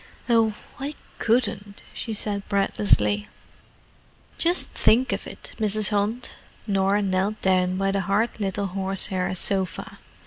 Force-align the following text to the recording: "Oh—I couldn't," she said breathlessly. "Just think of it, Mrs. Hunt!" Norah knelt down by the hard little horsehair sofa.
"Oh—I 0.27 0.95
couldn't," 1.19 1.83
she 1.93 2.11
said 2.11 2.49
breathlessly. 2.49 3.27
"Just 4.39 4.69
think 4.69 5.13
of 5.13 5.27
it, 5.27 5.53
Mrs. 5.59 5.89
Hunt!" 5.89 6.37
Norah 6.65 7.03
knelt 7.03 7.39
down 7.43 7.77
by 7.77 7.91
the 7.91 8.01
hard 8.01 8.39
little 8.39 8.65
horsehair 8.65 9.35
sofa. 9.35 9.99